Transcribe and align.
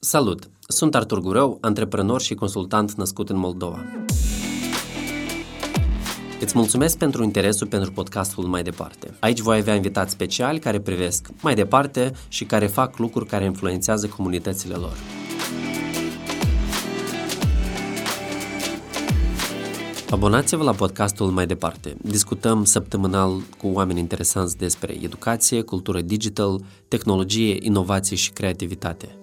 Salut! 0.00 0.50
Sunt 0.68 0.94
Artur 0.94 1.20
Gureu, 1.20 1.58
antreprenor 1.60 2.20
și 2.20 2.34
consultant 2.34 2.92
născut 2.92 3.28
în 3.28 3.36
Moldova. 3.36 3.84
Îți 6.40 6.56
mulțumesc 6.56 6.98
pentru 6.98 7.22
interesul 7.22 7.66
pentru 7.66 7.92
podcastul 7.92 8.44
Mai 8.44 8.62
Departe. 8.62 9.14
Aici 9.20 9.40
voi 9.40 9.58
avea 9.58 9.74
invitați 9.74 10.12
speciali 10.12 10.58
care 10.58 10.80
privesc 10.80 11.28
mai 11.42 11.54
departe 11.54 12.12
și 12.28 12.44
care 12.44 12.66
fac 12.66 12.98
lucruri 12.98 13.26
care 13.26 13.44
influențează 13.44 14.06
comunitățile 14.06 14.74
lor. 14.74 14.96
Abonați-vă 20.10 20.62
la 20.62 20.72
podcastul 20.72 21.30
Mai 21.30 21.46
Departe. 21.46 21.96
Discutăm 22.02 22.64
săptămânal 22.64 23.40
cu 23.58 23.66
oameni 23.66 23.98
interesanți 23.98 24.56
despre 24.56 24.96
educație, 25.02 25.62
cultură 25.62 26.00
digital, 26.00 26.60
tehnologie, 26.88 27.56
inovație 27.60 28.16
și 28.16 28.30
creativitate. 28.30 29.17